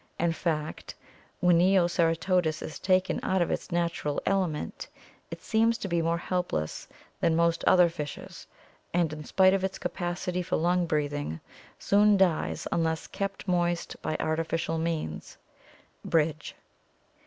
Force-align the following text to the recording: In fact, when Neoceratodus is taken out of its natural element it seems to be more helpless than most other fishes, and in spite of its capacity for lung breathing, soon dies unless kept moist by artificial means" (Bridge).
In 0.19 0.33
fact, 0.33 0.95
when 1.41 1.59
Neoceratodus 1.59 2.63
is 2.63 2.79
taken 2.79 3.19
out 3.21 3.39
of 3.39 3.51
its 3.51 3.71
natural 3.71 4.19
element 4.25 4.87
it 5.29 5.43
seems 5.43 5.77
to 5.77 5.87
be 5.87 6.01
more 6.01 6.17
helpless 6.17 6.87
than 7.19 7.35
most 7.35 7.63
other 7.65 7.87
fishes, 7.87 8.47
and 8.95 9.13
in 9.13 9.23
spite 9.23 9.53
of 9.53 9.63
its 9.63 9.77
capacity 9.77 10.41
for 10.41 10.55
lung 10.55 10.87
breathing, 10.87 11.39
soon 11.77 12.17
dies 12.17 12.65
unless 12.71 13.05
kept 13.05 13.47
moist 13.47 13.95
by 14.01 14.17
artificial 14.19 14.79
means" 14.79 15.37
(Bridge). 16.03 16.55